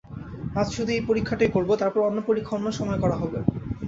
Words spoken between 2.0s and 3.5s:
অন্য পরীক্ষা অন্য সময়ে করা হবে।